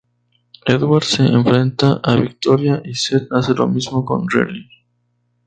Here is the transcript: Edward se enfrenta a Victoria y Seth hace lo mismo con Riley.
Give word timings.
Edward 0.65 1.03
se 1.03 1.21
enfrenta 1.27 1.99
a 2.01 2.15
Victoria 2.15 2.81
y 2.83 2.95
Seth 2.95 3.31
hace 3.33 3.53
lo 3.53 3.67
mismo 3.67 4.03
con 4.03 4.27
Riley. 4.27 4.67